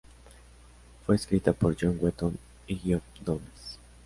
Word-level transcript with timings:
Fue 1.05 1.15
escrita 1.15 1.53
por 1.53 1.77
John 1.79 1.99
Wetton 2.01 2.35
y 2.65 2.75
Geoff 2.75 3.03
Downes. 3.23 3.77